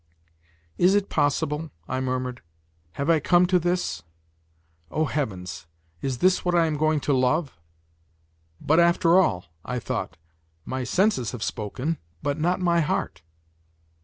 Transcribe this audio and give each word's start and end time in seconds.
"Is 0.79 0.95
it 0.95 1.09
possible," 1.09 1.69
I 1.87 2.01
murmured, 2.01 2.41
"have 2.93 3.07
I 3.07 3.19
come 3.19 3.45
to 3.45 3.59
this? 3.59 4.01
O, 4.89 5.05
heavens! 5.05 5.67
is 6.01 6.17
this 6.17 6.43
what 6.43 6.55
I 6.55 6.65
am 6.65 6.75
going 6.75 6.99
to 7.01 7.13
love? 7.13 7.59
But 8.59 8.79
after 8.79 9.19
all," 9.19 9.53
I 9.63 9.77
thought, 9.77 10.17
"my 10.65 10.83
senses 10.85 11.33
have 11.33 11.43
spoken, 11.43 11.99
but 12.23 12.39
not 12.39 12.59
my 12.59 12.79
heart." 12.79 13.21